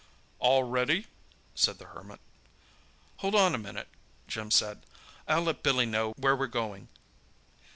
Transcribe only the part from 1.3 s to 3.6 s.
said the Hermit. "Hold on a